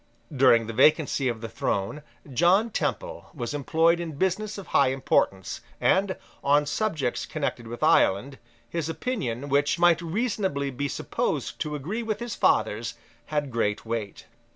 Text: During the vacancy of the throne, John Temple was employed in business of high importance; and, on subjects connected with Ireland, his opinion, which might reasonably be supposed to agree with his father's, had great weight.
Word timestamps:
During 0.35 0.65
the 0.65 0.73
vacancy 0.73 1.27
of 1.27 1.41
the 1.41 1.47
throne, 1.47 2.01
John 2.33 2.71
Temple 2.71 3.29
was 3.35 3.53
employed 3.53 3.99
in 3.99 4.13
business 4.13 4.57
of 4.57 4.65
high 4.65 4.87
importance; 4.87 5.61
and, 5.79 6.17
on 6.43 6.65
subjects 6.65 7.27
connected 7.27 7.67
with 7.67 7.83
Ireland, 7.83 8.39
his 8.67 8.89
opinion, 8.89 9.47
which 9.47 9.77
might 9.77 10.01
reasonably 10.01 10.71
be 10.71 10.87
supposed 10.87 11.59
to 11.59 11.75
agree 11.75 12.01
with 12.01 12.19
his 12.19 12.33
father's, 12.33 12.95
had 13.27 13.51
great 13.51 13.85
weight. 13.85 14.25